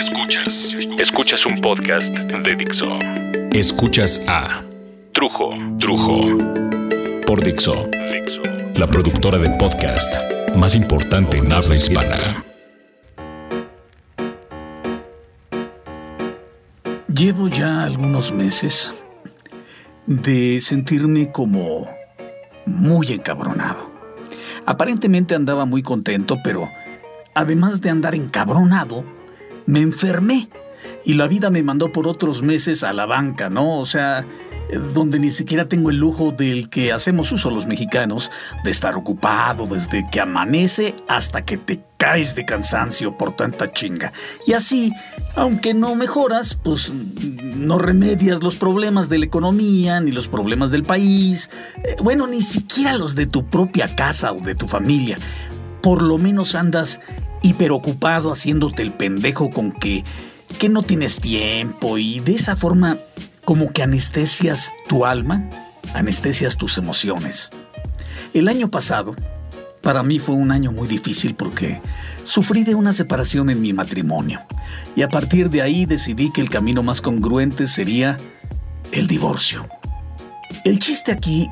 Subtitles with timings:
[0.00, 0.74] Escuchas.
[0.98, 2.86] Escuchas un podcast de Dixo.
[3.52, 4.62] Escuchas a
[5.12, 5.50] Trujo.
[5.78, 6.38] Trujo.
[7.26, 7.86] Por Dixo.
[8.76, 10.10] La productora de podcast
[10.56, 12.42] más importante en habla hispana.
[17.14, 18.94] Llevo ya algunos meses
[20.06, 21.86] de sentirme como
[22.64, 23.92] muy encabronado.
[24.64, 26.70] Aparentemente andaba muy contento, pero
[27.34, 29.04] además de andar encabronado,
[29.70, 30.50] me enfermé
[31.04, 33.78] y la vida me mandó por otros meses a la banca, ¿no?
[33.78, 34.26] O sea,
[34.92, 38.30] donde ni siquiera tengo el lujo del que hacemos uso los mexicanos,
[38.64, 44.12] de estar ocupado desde que amanece hasta que te caes de cansancio por tanta chinga.
[44.46, 44.92] Y así,
[45.36, 50.82] aunque no mejoras, pues no remedias los problemas de la economía, ni los problemas del
[50.82, 51.50] país,
[51.84, 55.18] eh, bueno, ni siquiera los de tu propia casa o de tu familia.
[55.80, 57.00] Por lo menos andas
[57.42, 60.04] hiperocupado haciéndote el pendejo con que,
[60.58, 62.98] que no tienes tiempo y de esa forma
[63.44, 65.48] como que anestesias tu alma,
[65.94, 67.50] anestesias tus emociones.
[68.34, 69.16] El año pasado,
[69.80, 71.80] para mí fue un año muy difícil porque
[72.24, 74.40] sufrí de una separación en mi matrimonio
[74.94, 78.16] y a partir de ahí decidí que el camino más congruente sería
[78.92, 79.68] el divorcio.
[80.64, 81.48] El chiste aquí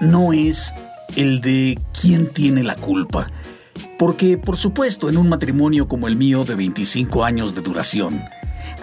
[0.00, 0.74] no es
[1.16, 3.28] el de quién tiene la culpa,
[4.02, 8.24] porque por supuesto en un matrimonio como el mío de 25 años de duración,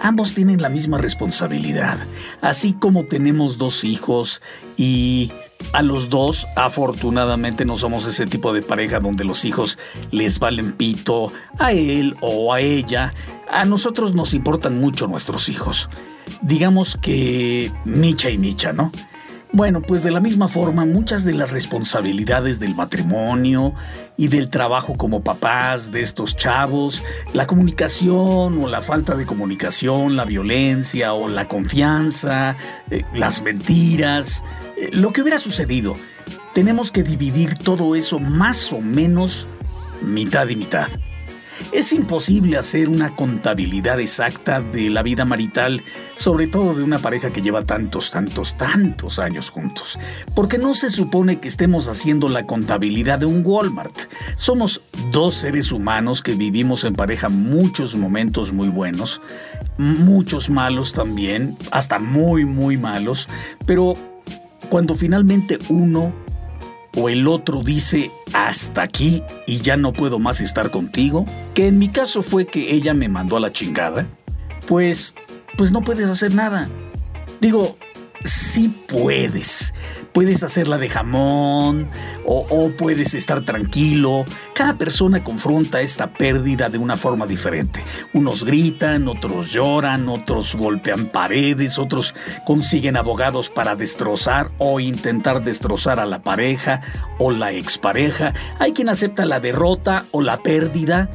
[0.00, 1.98] ambos tienen la misma responsabilidad,
[2.40, 4.40] así como tenemos dos hijos
[4.78, 5.30] y
[5.74, 9.76] a los dos, afortunadamente, no somos ese tipo de pareja donde los hijos
[10.10, 13.12] les valen pito a él o a ella.
[13.50, 15.90] A nosotros nos importan mucho nuestros hijos.
[16.40, 18.90] Digamos que Micha y Micha, ¿no?
[19.52, 23.74] Bueno, pues de la misma forma, muchas de las responsabilidades del matrimonio
[24.16, 30.14] y del trabajo como papás de estos chavos, la comunicación o la falta de comunicación,
[30.16, 32.56] la violencia o la confianza,
[32.92, 34.44] eh, las mentiras,
[34.76, 35.94] eh, lo que hubiera sucedido,
[36.54, 39.48] tenemos que dividir todo eso más o menos
[40.00, 40.88] mitad y mitad.
[41.72, 45.82] Es imposible hacer una contabilidad exacta de la vida marital,
[46.14, 49.98] sobre todo de una pareja que lleva tantos, tantos, tantos años juntos,
[50.34, 54.12] porque no se supone que estemos haciendo la contabilidad de un Walmart.
[54.36, 54.80] Somos
[55.12, 59.20] dos seres humanos que vivimos en pareja muchos momentos muy buenos,
[59.78, 63.28] muchos malos también, hasta muy, muy malos,
[63.66, 63.94] pero
[64.68, 66.12] cuando finalmente uno
[66.96, 71.78] o el otro dice hasta aquí y ya no puedo más estar contigo, que en
[71.78, 74.06] mi caso fue que ella me mandó a la chingada,
[74.66, 75.14] pues
[75.56, 76.68] pues no puedes hacer nada.
[77.40, 77.76] Digo,
[78.24, 79.74] sí puedes.
[80.12, 81.88] Puedes hacerla de jamón
[82.24, 84.24] o, puedes estar tranquilo.
[84.54, 87.84] Cada persona confronta esta pérdida de una forma diferente.
[88.12, 92.14] Unos gritan, otros lloran, otros golpean paredes, otros
[92.46, 96.82] consiguen abogados para destrozar o intentar destrozar a la pareja
[97.18, 98.34] o la expareja.
[98.58, 101.10] Hay quien acepta la derrota o la pérdida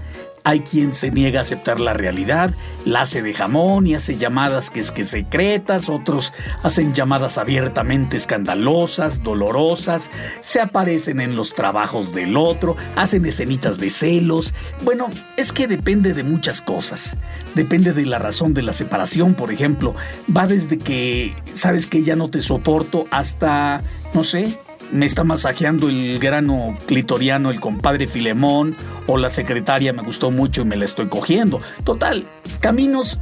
[0.46, 2.54] hay quien se niega a aceptar la realidad,
[2.86, 8.16] la hace de jamón y hace llamadas que es que secretas, otros hacen llamadas abiertamente
[8.16, 10.12] escandalosas, dolorosas,
[10.42, 14.54] se aparecen en los trabajos del otro, hacen escenitas de celos.
[14.84, 17.18] Bueno, es que depende de muchas cosas.
[17.56, 19.96] Depende de la razón de la separación, por ejemplo.
[20.36, 23.82] Va desde que sabes que ya no te soporto hasta,
[24.14, 24.60] no sé,
[24.96, 30.62] me está masajeando el grano clitoriano el compadre Filemón o la secretaria me gustó mucho
[30.62, 31.60] y me la estoy cogiendo.
[31.84, 32.26] Total,
[32.62, 33.20] caminos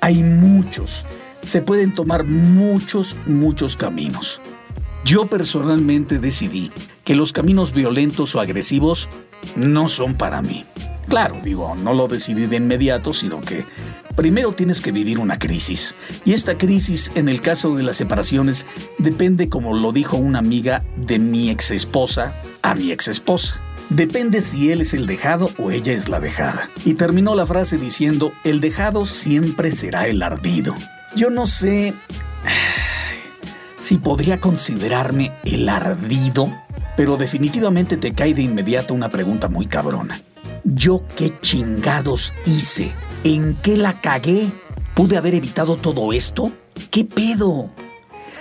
[0.00, 1.04] hay muchos.
[1.42, 4.40] Se pueden tomar muchos, muchos caminos.
[5.04, 6.70] Yo personalmente decidí
[7.02, 9.08] que los caminos violentos o agresivos
[9.56, 10.64] no son para mí.
[11.08, 13.64] Claro, digo, no lo decidí de inmediato, sino que
[14.16, 15.94] Primero tienes que vivir una crisis.
[16.24, 18.64] Y esta crisis, en el caso de las separaciones,
[18.96, 23.60] depende, como lo dijo una amiga de mi ex esposa, a mi ex esposa.
[23.90, 26.70] Depende si él es el dejado o ella es la dejada.
[26.86, 30.74] Y terminó la frase diciendo, el dejado siempre será el ardido.
[31.14, 31.92] Yo no sé
[33.76, 36.52] si podría considerarme el ardido,
[36.96, 40.18] pero definitivamente te cae de inmediato una pregunta muy cabrona.
[40.64, 42.92] ¿Yo qué chingados hice
[43.26, 44.52] ¿En qué la cagué?
[44.94, 46.52] ¿Pude haber evitado todo esto?
[46.92, 47.72] ¿Qué pedo?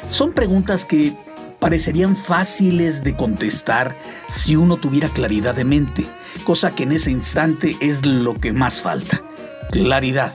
[0.08, 1.18] Son preguntas que
[1.60, 3.98] parecerían fáciles de contestar
[4.28, 6.06] si uno tuviera claridad de mente,
[6.44, 9.24] cosa que en ese instante es lo que más falta.
[9.72, 10.32] Claridad.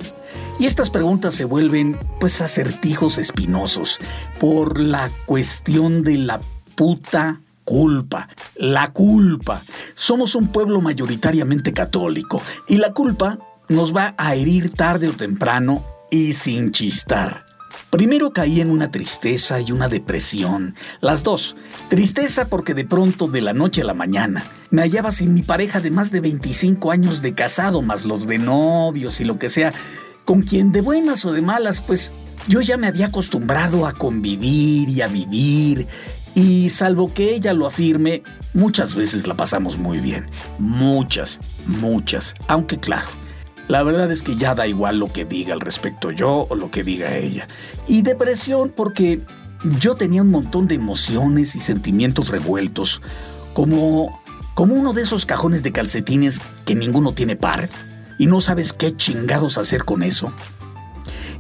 [0.59, 4.01] Y estas preguntas se vuelven pues acertijos espinosos
[4.41, 6.41] por la cuestión de la
[6.75, 8.29] puta culpa.
[8.57, 9.63] La culpa.
[9.95, 13.39] Somos un pueblo mayoritariamente católico y la culpa
[13.71, 17.47] nos va a herir tarde o temprano y sin chistar.
[17.89, 21.55] Primero caí en una tristeza y una depresión, las dos.
[21.89, 25.81] Tristeza porque de pronto, de la noche a la mañana, me hallaba sin mi pareja
[25.81, 29.73] de más de 25 años de casado, más los de novios y lo que sea,
[30.25, 32.13] con quien de buenas o de malas, pues
[32.49, 35.87] yo ya me había acostumbrado a convivir y a vivir,
[36.35, 40.29] y salvo que ella lo afirme, muchas veces la pasamos muy bien.
[40.59, 43.20] Muchas, muchas, aunque claro
[43.71, 46.73] la verdad es que ya da igual lo que diga al respecto yo o lo
[46.73, 47.47] que diga ella.
[47.87, 49.21] Y depresión porque
[49.79, 53.01] yo tenía un montón de emociones y sentimientos revueltos,
[53.55, 54.21] como,
[54.55, 57.69] como uno de esos cajones de calcetines que ninguno tiene par
[58.19, 60.33] y no sabes qué chingados hacer con eso.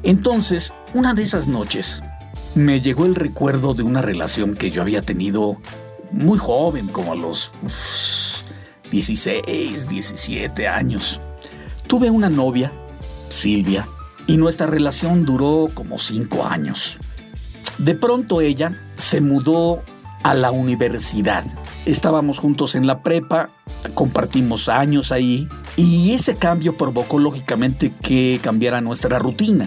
[0.04, 2.00] Entonces, una de esas noches,
[2.54, 5.60] me llegó el recuerdo de una relación que yo había tenido
[6.12, 7.52] muy joven, como a los
[8.92, 11.20] 16, 17 años.
[11.90, 12.70] Tuve una novia,
[13.30, 13.88] Silvia,
[14.28, 16.98] y nuestra relación duró como cinco años.
[17.78, 19.82] De pronto ella se mudó
[20.22, 21.44] a la universidad.
[21.86, 23.50] Estábamos juntos en la prepa,
[23.94, 29.66] compartimos años ahí, y ese cambio provocó lógicamente que cambiara nuestra rutina.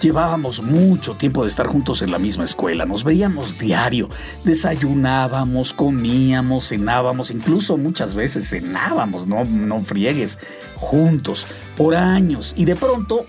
[0.00, 4.10] Llevábamos mucho tiempo de estar juntos en la misma escuela, nos veíamos diario,
[4.44, 10.38] desayunábamos, comíamos, cenábamos, incluso muchas veces cenábamos, no, no friegues,
[10.74, 11.46] juntos,
[11.78, 12.52] por años.
[12.58, 13.24] Y de pronto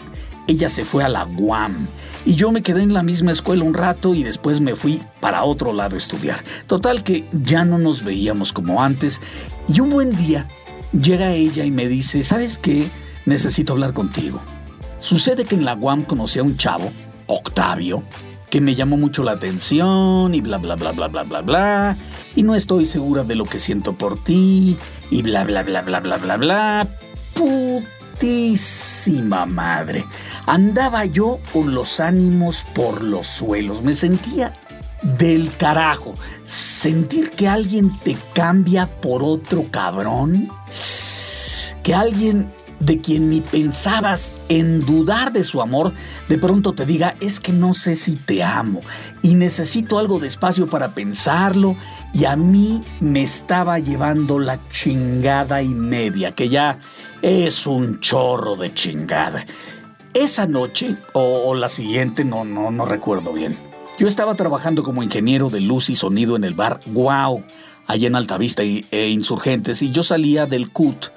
[0.46, 1.88] ella se fue a la UAM
[2.26, 5.46] y yo me quedé en la misma escuela un rato y después me fui para
[5.46, 6.44] otro lado a estudiar.
[6.68, 9.22] Total que ya no nos veíamos como antes
[9.70, 10.50] y un buen día
[10.92, 12.90] llega ella y me dice, ¿sabes qué?
[13.26, 14.42] Necesito hablar contigo.
[15.00, 16.92] Sucede que en la UAM conocí a un chavo,
[17.28, 18.04] Octavio,
[18.50, 21.98] que me llamó mucho la atención y bla bla bla bla bla bla bla,
[22.36, 24.78] y no estoy segura de lo que siento por ti
[25.12, 26.88] y bla bla bla bla bla bla bla.
[28.16, 30.06] Putísima madre.
[30.46, 34.54] Andaba yo con los ánimos por los suelos, me sentía
[35.04, 36.16] del carajo.
[36.46, 40.50] Sentir que alguien te cambia por otro cabrón.
[41.84, 42.50] Que alguien
[42.80, 45.94] de quien ni pensabas en dudar de su amor,
[46.30, 48.82] de pronto te diga, es que no sé si te amo
[49.22, 51.76] y necesito algo de espacio para pensarlo
[52.14, 56.80] y a mí me estaba llevando la chingada y media, que ya
[57.22, 59.46] es un chorro de chingada.
[60.14, 63.58] Esa noche o, la siguiente, no, no, no recuerdo bien.
[64.00, 67.44] Yo estaba trabajando como ingeniero de luz y sonido en el bar Guau,
[67.88, 71.08] allá en Altavista e Insurgentes, y yo salía del CUT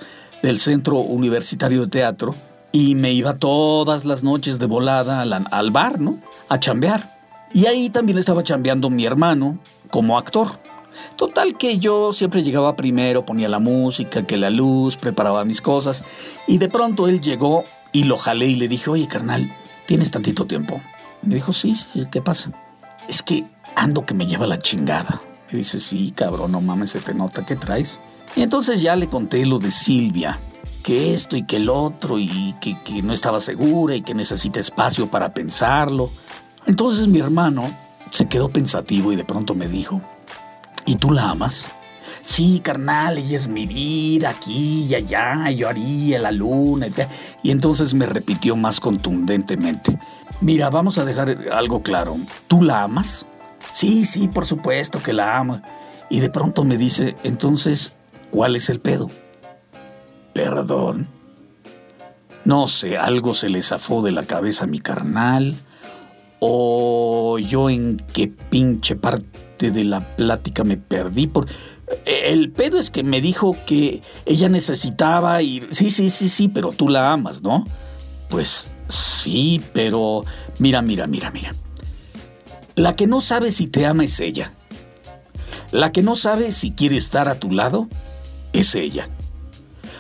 [0.43, 2.35] del Centro Universitario de Teatro
[2.73, 6.19] y me iba todas las noches de volada al, bar, ¿no?
[6.49, 7.15] A chambear.
[7.53, 9.59] Y ahí también estaba chambeando mi hermano
[9.91, 10.59] como actor.
[11.17, 16.05] Total que yo siempre llegaba primero, ponía la música, que la luz, preparaba mis cosas
[16.47, 19.51] y de pronto él llegó y lo jalé y le dije, oye carnal,
[19.87, 20.81] ¿tienes tantito tiempo?
[21.23, 22.51] Me dijo, sí, sí, ¿qué pasa?
[23.09, 23.45] Es que
[23.75, 25.21] ando que me lleva la chingada.
[25.51, 27.99] Me dice, sí, cabrón, no mames, se te nota, ¿qué traes?
[28.37, 30.39] Y entonces ya le conté lo de Silvia,
[30.83, 35.09] que esto y que el otro, y que, no estaba segura y que necesita espacio
[35.09, 36.11] para pensarlo.
[36.67, 37.71] Entonces mi hermano
[38.11, 40.01] se quedó pensativo y de pronto me dijo,
[40.87, 41.67] ¿y tú la amas?
[42.23, 46.87] Sí, carnal, ella es mi vida aquí y allá, yo haría la luna.
[46.87, 46.93] Y,
[47.43, 49.99] y entonces me repitió más contundentemente,
[50.41, 53.27] mira, vamos a dejar algo claro, ¿tú la amas?
[53.73, 55.61] Sí, sí, por supuesto que la amo.
[56.09, 57.93] Y de pronto me dice, entonces,
[58.31, 59.11] ¿Cuál es el pedo?
[60.33, 61.09] Perdón.
[62.45, 65.57] No sé, algo se le zafó de la cabeza a mi carnal.
[66.39, 71.27] O yo en qué pinche parte de la plática me perdí.
[71.27, 71.47] Por...
[72.07, 75.69] El pedo es que me dijo que ella necesitaba ir.
[75.73, 77.67] Sí, sí, sí, sí, pero tú la amas, ¿no?
[78.29, 80.25] Pues sí, pero...
[80.59, 81.55] Mira, mira, mira, mira.
[82.75, 84.55] La que no sabe si te ama es ella.
[85.73, 87.89] La que no sabe si quiere estar a tu lado
[88.53, 89.09] es ella.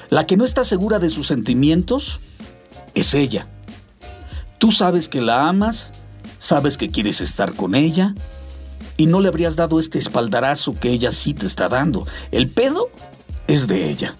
[0.08, 2.20] La que no está segura de sus sentimientos
[2.94, 3.46] es ella.
[4.58, 5.92] Tú sabes que la amas,
[6.38, 8.14] sabes que quieres estar con ella
[8.96, 12.06] y no le habrías dado este espaldarazo que ella sí te está dando.
[12.32, 12.90] El pedo
[13.46, 14.16] es de ella.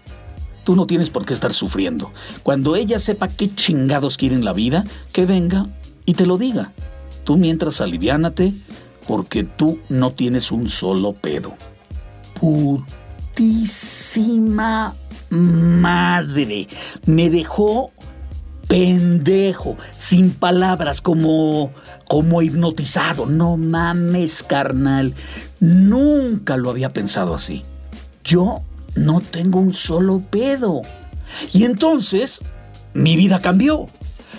[0.65, 2.13] Tú no tienes por qué estar sufriendo.
[2.43, 5.67] Cuando ella sepa qué chingados quiere en la vida, que venga
[6.07, 6.73] y te lo diga.
[7.25, 8.55] Tú mientras aliviánate
[9.09, 11.53] porque tú no tienes un solo pedo.
[12.39, 13.00] Puta
[15.31, 16.69] madre.
[17.07, 17.93] Me dejó
[18.69, 21.73] pendejo, sin palabras, como,
[22.09, 23.27] como hipnotizado.
[23.27, 25.15] No mames, carnal.
[25.59, 27.65] Nunca lo había pensado así.
[28.23, 28.63] Yo
[28.95, 30.83] no tengo un solo pedo.
[31.53, 32.41] Y entonces
[32.95, 33.89] mi vida cambió.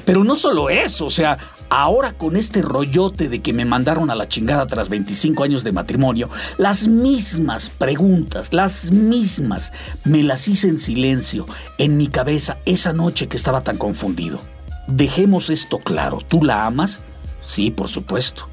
[0.05, 1.38] Pero no solo eso, o sea,
[1.72, 5.72] ahora con este rollote de que me mandaron a la chingada tras 25 años de
[5.72, 9.72] matrimonio, las mismas preguntas, las mismas,
[10.04, 11.46] me las hice en silencio,
[11.78, 14.42] en mi cabeza, esa noche que estaba tan confundido.
[14.88, 17.04] Dejemos esto claro, ¿tú la amas?
[17.42, 18.48] Sí, por supuesto.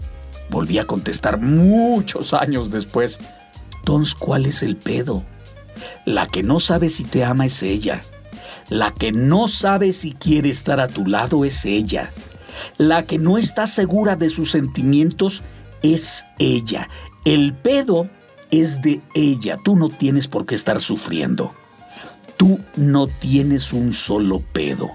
[0.49, 3.19] Volví a contestar muchos años después.
[3.81, 5.25] Entonces, ¿cuál es el pedo?
[6.05, 8.01] La que no sabe si te ama es ella.
[8.69, 12.13] La que no sabe si quiere estar a tu lado es ella.
[12.77, 15.43] La que no está segura de sus sentimientos
[15.83, 16.89] es ella.
[17.25, 18.09] El pedo
[18.51, 19.59] es de ella.
[19.63, 21.53] Tú no tienes por qué estar sufriendo.
[22.37, 24.91] Tú no tienes un solo pedo.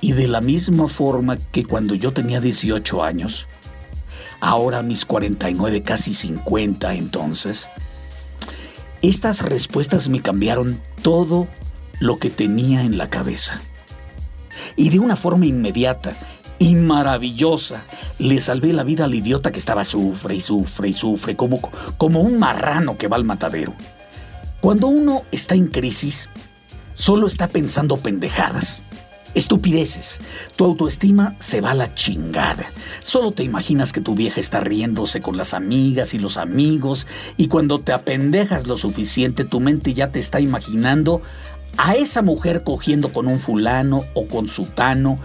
[0.00, 3.48] Y de la misma forma que cuando yo tenía 18 años,
[4.40, 7.68] ahora mis 49, casi 50 entonces,
[9.00, 11.48] estas respuestas me cambiaron todo
[12.00, 13.60] lo que tenía en la cabeza.
[14.76, 16.12] Y de una forma inmediata
[16.64, 17.84] y maravillosa
[18.18, 21.60] le salvé la vida al idiota que estaba sufre y sufre y sufre como,
[21.98, 23.74] como un marrano que va al matadero.
[24.62, 26.30] Cuando uno está en crisis,
[26.94, 28.80] solo está pensando pendejadas.
[29.34, 30.20] Estupideces.
[30.56, 32.64] Tu autoestima se va a la chingada.
[33.00, 37.06] Solo te imaginas que tu vieja está riéndose con las amigas y los amigos
[37.36, 41.20] y cuando te apendejas lo suficiente tu mente ya te está imaginando
[41.76, 45.18] a esa mujer cogiendo con un fulano o con sutano,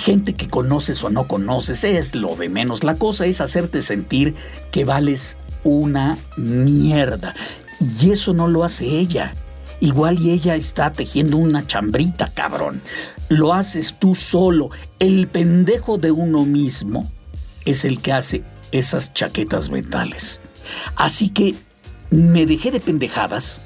[0.00, 2.84] gente que conoces o no conoces, es lo de menos.
[2.84, 4.34] La cosa es hacerte sentir
[4.70, 7.34] que vales una mierda.
[8.00, 9.34] Y eso no lo hace ella.
[9.80, 12.82] Igual y ella está tejiendo una chambrita, cabrón.
[13.28, 14.70] Lo haces tú solo.
[14.98, 17.10] El pendejo de uno mismo
[17.64, 20.40] es el que hace esas chaquetas mentales.
[20.96, 21.54] Así que
[22.10, 23.60] me dejé de pendejadas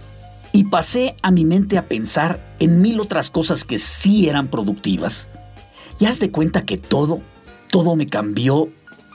[0.53, 5.29] y pasé a mi mente a pensar en mil otras cosas que sí eran productivas.
[5.99, 7.21] Y haz de cuenta que todo,
[7.71, 8.69] todo me cambió,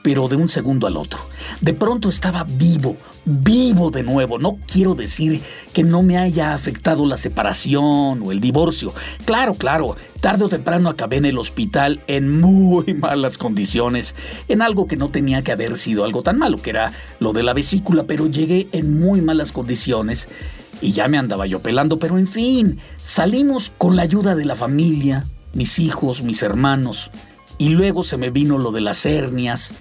[0.07, 1.19] pero de un segundo al otro.
[1.59, 4.39] De pronto estaba vivo, vivo de nuevo.
[4.39, 5.41] No quiero decir
[5.73, 8.93] que no me haya afectado la separación o el divorcio.
[9.25, 14.15] Claro, claro, tarde o temprano acabé en el hospital en muy malas condiciones,
[14.47, 17.43] en algo que no tenía que haber sido algo tan malo, que era lo de
[17.43, 20.29] la vesícula, pero llegué en muy malas condiciones
[20.79, 24.55] y ya me andaba yo pelando, pero en fin, salimos con la ayuda de la
[24.55, 27.11] familia, mis hijos, mis hermanos,
[27.57, 29.73] y luego se me vino lo de las hernias,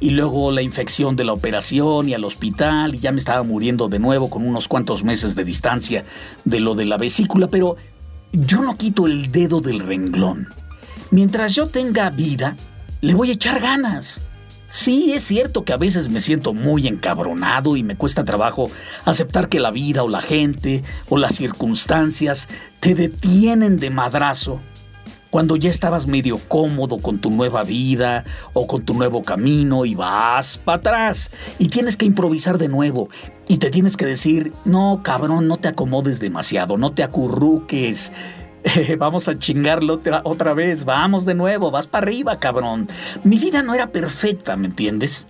[0.00, 3.88] y luego la infección de la operación y al hospital, y ya me estaba muriendo
[3.88, 6.04] de nuevo con unos cuantos meses de distancia
[6.44, 7.76] de lo de la vesícula, pero
[8.32, 10.48] yo no quito el dedo del renglón.
[11.10, 12.56] Mientras yo tenga vida,
[13.02, 14.22] le voy a echar ganas.
[14.68, 18.70] Sí, es cierto que a veces me siento muy encabronado y me cuesta trabajo
[19.04, 22.46] aceptar que la vida o la gente o las circunstancias
[22.78, 24.62] te detienen de madrazo
[25.30, 29.94] cuando ya estabas medio cómodo con tu nueva vida o con tu nuevo camino y
[29.94, 33.08] vas para atrás y tienes que improvisar de nuevo
[33.48, 38.12] y te tienes que decir, no cabrón, no te acomodes demasiado, no te acurruques,
[38.98, 42.88] vamos a chingarlo otra, vez, vamos de nuevo, vas para arriba, cabrón.
[43.24, 45.26] Mi vida no era perfecta, ¿me entiendes?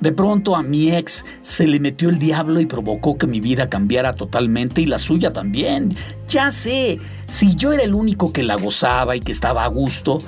[0.00, 3.70] De pronto a mi ex se le metió el diablo y provocó que mi vida
[3.70, 5.96] cambiara totalmente y la suya también.
[6.28, 10.18] Ya sé, si yo era el único que la gozaba y que estaba a gusto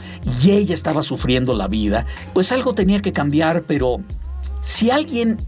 [0.42, 4.00] y ella estaba sufriendo la vida, pues algo tenía que cambiar, pero
[4.60, 5.38] si alguien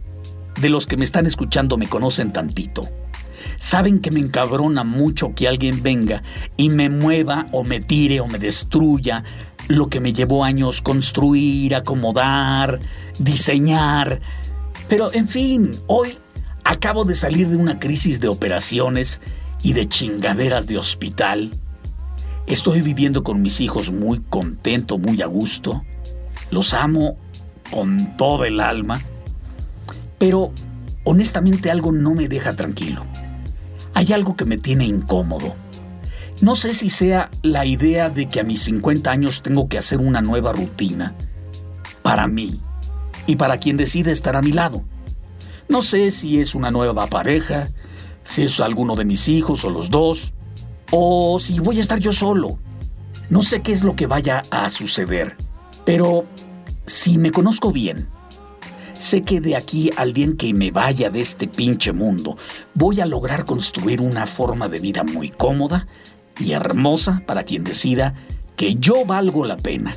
[0.61, 2.87] de los que me están escuchando me conocen tantito,
[3.59, 6.23] saben que me encabrona mucho que alguien venga
[6.57, 9.25] y me mueva o me tire o me destruya
[9.71, 12.81] lo que me llevó años construir, acomodar,
[13.19, 14.21] diseñar.
[14.89, 16.19] Pero en fin, hoy
[16.65, 19.21] acabo de salir de una crisis de operaciones
[19.63, 21.51] y de chingaderas de hospital.
[22.47, 25.85] Estoy viviendo con mis hijos muy contento, muy a gusto.
[26.51, 27.17] Los amo
[27.71, 29.01] con todo el alma.
[30.19, 30.53] Pero
[31.05, 33.07] honestamente algo no me deja tranquilo
[33.95, 35.55] hay algo que me tiene incómodo.
[36.41, 39.99] No sé si sea la idea de que a mis 50 años tengo que hacer
[39.99, 41.15] una nueva rutina
[42.03, 42.63] para mí
[43.27, 44.83] y para quien decide estar a mi lado.
[45.69, 47.69] No sé si es una nueva pareja,
[48.25, 50.33] si es alguno de mis hijos o los dos,
[50.91, 52.59] o si voy a estar yo solo.
[53.29, 55.37] No sé qué es lo que vaya a suceder,
[55.85, 56.25] pero
[56.87, 58.09] si me conozco bien,
[59.01, 62.37] Sé que de aquí al día que me vaya de este pinche mundo,
[62.75, 65.87] voy a lograr construir una forma de vida muy cómoda
[66.41, 68.15] y hermosa para quien decida
[68.57, 69.95] que yo valgo la pena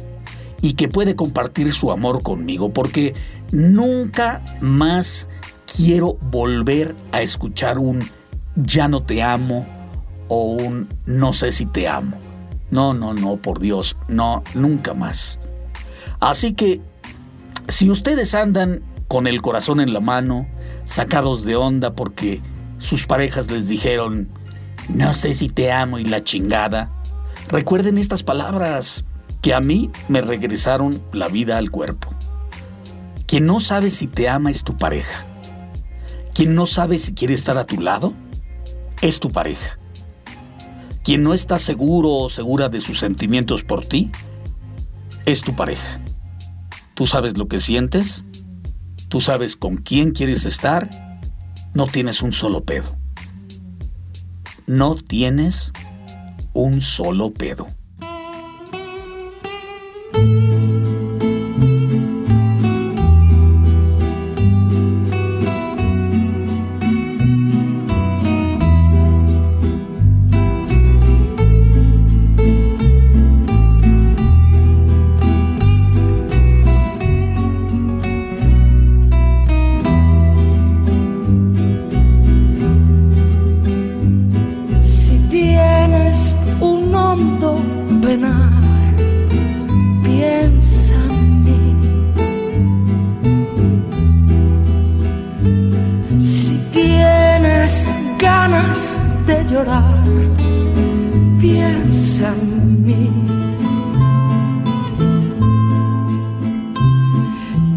[0.62, 3.14] y que puede compartir su amor conmigo, porque
[3.52, 5.28] nunca más
[5.76, 8.00] quiero volver a escuchar un
[8.56, 9.68] ya no te amo
[10.28, 12.18] o un no sé si te amo.
[12.72, 15.40] No, no, no, por Dios, no, nunca más.
[16.20, 16.82] Así que,
[17.68, 20.48] si ustedes andan con el corazón en la mano,
[20.86, 22.42] sacados de onda porque
[22.80, 24.30] sus parejas les dijeron,
[24.90, 26.92] no sé si te amo y la chingada,
[27.48, 29.06] recuerden estas palabras
[29.42, 32.10] que a mí me regresaron la vida al cuerpo.
[33.26, 35.26] Quien no sabe si te ama es tu pareja.
[36.34, 38.14] Quien no sabe si quiere estar a tu lado
[39.02, 39.78] es tu pareja.
[41.04, 44.12] Quien no está seguro o segura de sus sentimientos por ti
[45.26, 46.02] es tu pareja.
[46.94, 48.24] Tú sabes lo que sientes,
[49.10, 50.90] tú sabes con quién quieres estar,
[51.74, 53.03] no tienes un solo pedo.
[54.68, 55.74] No tienes
[56.54, 57.68] un solo pedo.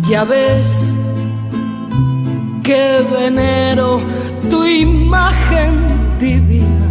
[0.08, 0.92] Ya ves
[2.62, 4.00] que venero
[4.48, 5.72] tu imagen
[6.20, 6.88] divina.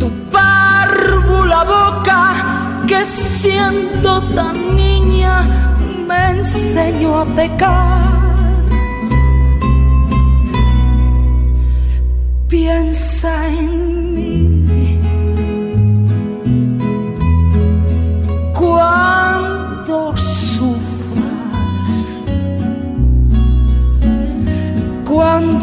[0.00, 2.20] Tu párvula boca
[2.88, 5.44] que siendo tan niña
[6.08, 8.16] me enseñó a pecar
[12.48, 14.35] piensa en mí.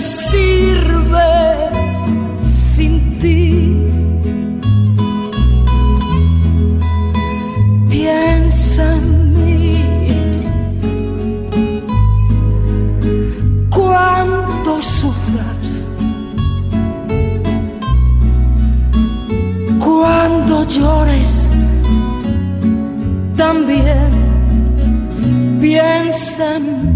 [0.00, 1.70] sirve
[2.40, 3.82] sin ti.
[7.88, 9.78] Piensa en mí
[13.70, 15.88] cuando sufras,
[19.78, 21.48] cuando llores
[23.36, 24.10] también
[25.60, 26.95] piensa en mí.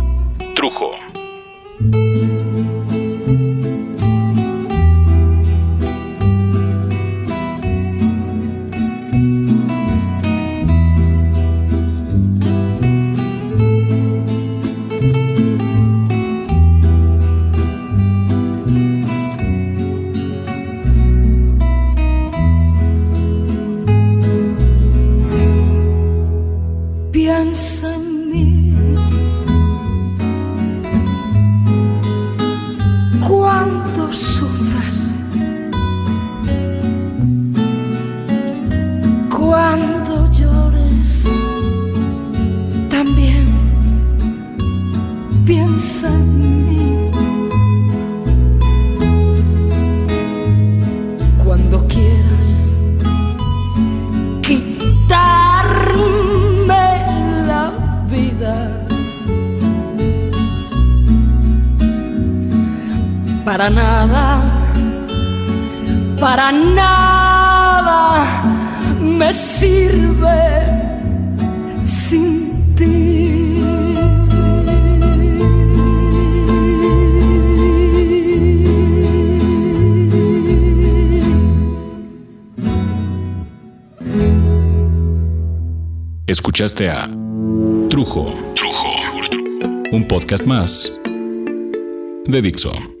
[0.61, 1.00] Trujo.
[63.43, 64.39] para nada,
[66.19, 68.23] para nada
[68.99, 70.65] me sirve
[71.83, 73.61] sin ti.
[86.27, 87.09] Escuchaste a
[87.89, 88.33] Trujo.
[88.55, 88.87] Trujo.
[89.91, 90.97] Un podcast más
[92.25, 93.00] de Dixon.